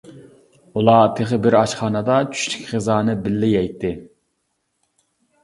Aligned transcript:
ئۇلار 0.79 1.11
تېخى 1.19 1.37
بىر 1.43 1.57
ئاشخانىدا 1.59 2.15
چۈشلۈك 2.33 2.65
غىزانى 2.73 3.17
بىللە 3.27 3.53
يەيتتى. 3.53 3.93